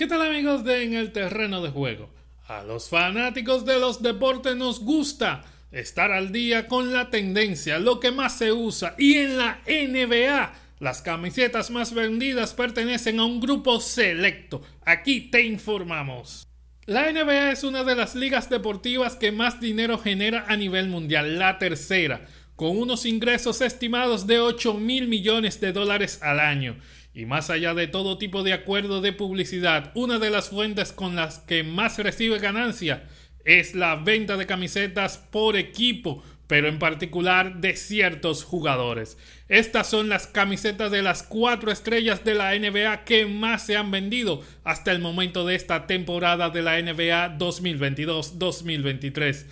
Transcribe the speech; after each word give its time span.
¿Qué 0.00 0.06
tal 0.06 0.22
amigos 0.22 0.64
de 0.64 0.82
En 0.82 0.94
el 0.94 1.12
terreno 1.12 1.60
de 1.60 1.68
juego? 1.68 2.08
A 2.48 2.62
los 2.62 2.88
fanáticos 2.88 3.66
de 3.66 3.78
los 3.78 4.00
deportes 4.00 4.56
nos 4.56 4.80
gusta 4.80 5.44
estar 5.72 6.10
al 6.10 6.32
día 6.32 6.68
con 6.68 6.94
la 6.94 7.10
tendencia, 7.10 7.78
lo 7.78 8.00
que 8.00 8.10
más 8.10 8.38
se 8.38 8.50
usa 8.50 8.94
y 8.96 9.18
en 9.18 9.36
la 9.36 9.60
NBA 9.66 10.52
las 10.78 11.02
camisetas 11.02 11.70
más 11.70 11.92
vendidas 11.92 12.54
pertenecen 12.54 13.20
a 13.20 13.26
un 13.26 13.40
grupo 13.40 13.78
selecto. 13.78 14.62
Aquí 14.86 15.20
te 15.30 15.42
informamos. 15.42 16.46
La 16.86 17.12
NBA 17.12 17.50
es 17.50 17.62
una 17.62 17.84
de 17.84 17.94
las 17.94 18.14
ligas 18.14 18.48
deportivas 18.48 19.16
que 19.16 19.32
más 19.32 19.60
dinero 19.60 19.98
genera 19.98 20.46
a 20.48 20.56
nivel 20.56 20.88
mundial, 20.88 21.38
la 21.38 21.58
tercera, 21.58 22.26
con 22.56 22.78
unos 22.78 23.04
ingresos 23.04 23.60
estimados 23.60 24.26
de 24.26 24.40
8 24.40 24.72
mil 24.72 25.08
millones 25.08 25.60
de 25.60 25.74
dólares 25.74 26.20
al 26.22 26.40
año. 26.40 26.78
Y 27.12 27.26
más 27.26 27.50
allá 27.50 27.74
de 27.74 27.88
todo 27.88 28.18
tipo 28.18 28.42
de 28.42 28.52
acuerdo 28.52 29.00
de 29.00 29.12
publicidad, 29.12 29.90
una 29.94 30.18
de 30.18 30.30
las 30.30 30.50
fuentes 30.50 30.92
con 30.92 31.16
las 31.16 31.38
que 31.40 31.64
más 31.64 31.98
recibe 31.98 32.38
ganancia 32.38 33.08
es 33.44 33.74
la 33.74 33.96
venta 33.96 34.36
de 34.36 34.46
camisetas 34.46 35.18
por 35.18 35.56
equipo, 35.56 36.22
pero 36.46 36.68
en 36.68 36.78
particular 36.78 37.60
de 37.60 37.74
ciertos 37.76 38.44
jugadores. 38.44 39.18
Estas 39.48 39.88
son 39.88 40.08
las 40.08 40.26
camisetas 40.26 40.90
de 40.90 41.02
las 41.02 41.22
cuatro 41.22 41.70
estrellas 41.72 42.24
de 42.24 42.34
la 42.34 42.58
NBA 42.58 43.04
que 43.04 43.26
más 43.26 43.66
se 43.66 43.76
han 43.76 43.90
vendido 43.90 44.42
hasta 44.64 44.92
el 44.92 45.00
momento 45.00 45.46
de 45.46 45.56
esta 45.56 45.86
temporada 45.86 46.48
de 46.50 46.62
la 46.62 46.80
NBA 46.80 47.38
2022-2023. 47.38 49.46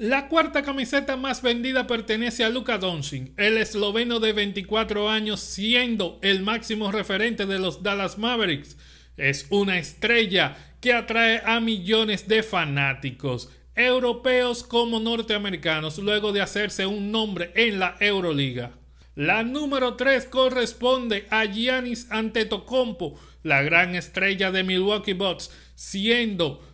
La 0.00 0.28
cuarta 0.28 0.62
camiseta 0.62 1.18
más 1.18 1.42
vendida 1.42 1.86
pertenece 1.86 2.42
a 2.42 2.48
Luka 2.48 2.78
Doncic, 2.78 3.38
el 3.38 3.58
esloveno 3.58 4.18
de 4.18 4.32
24 4.32 5.10
años, 5.10 5.40
siendo 5.40 6.18
el 6.22 6.40
máximo 6.40 6.90
referente 6.90 7.44
de 7.44 7.58
los 7.58 7.82
Dallas 7.82 8.16
Mavericks. 8.16 8.78
Es 9.18 9.46
una 9.50 9.78
estrella 9.78 10.56
que 10.80 10.94
atrae 10.94 11.42
a 11.44 11.60
millones 11.60 12.26
de 12.28 12.42
fanáticos 12.42 13.50
europeos 13.74 14.62
como 14.62 15.00
norteamericanos 15.00 15.98
luego 15.98 16.32
de 16.32 16.40
hacerse 16.40 16.86
un 16.86 17.12
nombre 17.12 17.52
en 17.54 17.78
la 17.78 17.96
Euroliga. 18.00 18.70
La 19.14 19.42
número 19.42 19.96
3 19.96 20.24
corresponde 20.24 21.26
a 21.28 21.44
Giannis 21.44 22.10
Antetokounmpo, 22.10 23.20
la 23.42 23.60
gran 23.60 23.94
estrella 23.94 24.50
de 24.50 24.64
Milwaukee 24.64 25.12
Bucks, 25.12 25.50
siendo 25.74 26.66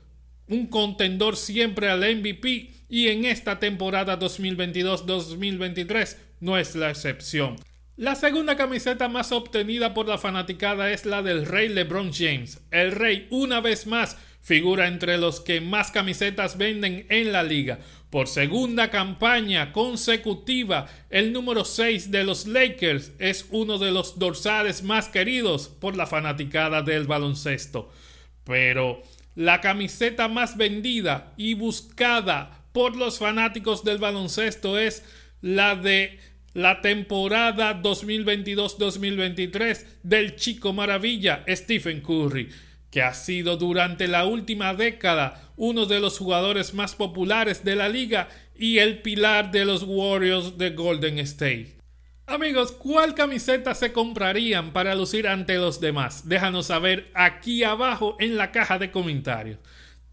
un 0.47 0.69
contendor 0.69 1.36
siempre 1.36 1.91
al 1.91 2.02
MVP 2.19 2.75
y 2.88 3.08
en 3.08 3.24
esta 3.24 3.58
temporada 3.58 4.18
2022-2023 4.18 6.16
no 6.40 6.58
es 6.58 6.74
la 6.74 6.90
excepción. 6.90 7.56
La 7.96 8.14
segunda 8.14 8.56
camiseta 8.56 9.08
más 9.08 9.32
obtenida 9.32 9.94
por 9.94 10.06
la 10.06 10.18
fanaticada 10.18 10.90
es 10.90 11.06
la 11.06 11.22
del 11.22 11.46
rey 11.46 11.70
LeBron 11.70 12.12
James. 12.12 12.60
El 12.70 12.92
rey 12.92 13.26
una 13.30 13.60
vez 13.60 13.86
más 13.86 14.18
figura 14.42 14.86
entre 14.86 15.16
los 15.16 15.40
que 15.40 15.60
más 15.60 15.90
camisetas 15.90 16.58
venden 16.58 17.06
en 17.08 17.32
la 17.32 17.42
liga. 17.42 17.78
Por 18.10 18.28
segunda 18.28 18.90
campaña 18.90 19.72
consecutiva, 19.72 20.86
el 21.10 21.32
número 21.32 21.64
6 21.64 22.10
de 22.10 22.22
los 22.22 22.46
Lakers 22.46 23.12
es 23.18 23.46
uno 23.50 23.78
de 23.78 23.90
los 23.90 24.18
dorsales 24.18 24.82
más 24.82 25.08
queridos 25.08 25.68
por 25.68 25.96
la 25.96 26.06
fanaticada 26.06 26.82
del 26.82 27.06
baloncesto. 27.06 27.90
Pero 28.44 29.02
la 29.34 29.60
camiseta 29.60 30.28
más 30.28 30.56
vendida 30.56 31.32
y 31.36 31.54
buscada 31.54 32.66
por 32.77 32.94
los 32.94 33.19
fanáticos 33.19 33.82
del 33.84 33.96
baloncesto 33.96 34.78
es 34.78 35.02
la 35.41 35.77
de 35.77 36.19
la 36.52 36.82
temporada 36.82 37.80
2022-2023 37.80 39.86
del 40.02 40.36
chico 40.36 40.74
maravilla 40.74 41.42
Stephen 41.48 42.02
Curry 42.02 42.50
que 42.91 43.00
ha 43.00 43.14
sido 43.14 43.56
durante 43.56 44.08
la 44.08 44.27
última 44.27 44.74
década 44.74 45.52
uno 45.56 45.86
de 45.86 46.00
los 46.00 46.19
jugadores 46.19 46.74
más 46.74 46.94
populares 46.94 47.64
de 47.64 47.77
la 47.77 47.88
liga 47.88 48.28
y 48.54 48.77
el 48.77 49.00
pilar 49.00 49.52
de 49.52 49.64
los 49.64 49.82
Warriors 49.82 50.58
de 50.58 50.72
Golden 50.72 51.19
State. 51.20 51.78
Amigos, 52.26 52.72
¿cuál 52.72 53.14
camiseta 53.14 53.75
se 53.75 53.94
comprarían 53.94 54.75
para 54.75 54.94
lucir 54.94 55.28
ante 55.28 55.56
los 55.56 55.81
demás? 55.81 56.28
Déjanos 56.28 56.66
saber 56.66 57.10
aquí 57.14 57.64
abajo 57.64 58.19
en 58.20 58.37
la 58.37 58.53
caja 58.53 58.78
de 58.78 58.91
comentarios. 58.91 59.60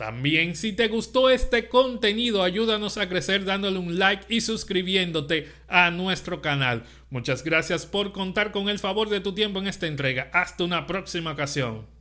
También 0.04 0.58
si 0.58 0.74
te 0.74 0.90
gustó 0.90 1.30
este 1.30 1.70
contenido, 1.70 2.44
ayúdanos 2.44 2.98
a 2.98 3.08
crecer 3.08 3.46
dándole 3.46 3.80
un 3.80 4.00
like 4.00 4.26
y 4.28 4.42
suscribiéndote 4.42 5.50
a 5.70 5.92
nuestro 5.92 6.42
canal. 6.42 6.84
Muchas 7.10 7.42
gracias 7.42 7.86
por 7.86 8.12
contar 8.12 8.52
con 8.52 8.68
el 8.68 8.80
favor 8.80 9.08
de 9.08 9.22
tu 9.22 9.34
tiempo 9.34 9.60
en 9.60 9.68
esta 9.68 9.88
entrega. 9.88 10.30
Hasta 10.34 10.66
una 10.66 10.88
próxima 10.88 11.32
ocasión. 11.32 11.88